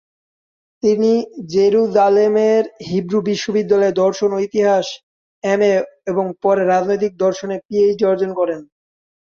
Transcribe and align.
তিনি 0.83 1.11
জেরুজালেমের 1.53 2.63
হিব্রু 2.87 3.19
বিশ্ববিদ্যালয়ে 3.29 3.97
দর্শন 4.01 4.29
ও 4.33 4.47
ইতিহাসে 4.47 4.95
এমএ 5.43 5.73
এবং 6.11 6.25
পরে 6.43 6.61
রাজনৈতিক 6.65 7.13
দর্শনে 7.23 7.55
পিএইচডি 7.65 8.03
অর্জন 8.07 8.31
করেন। 8.39 8.59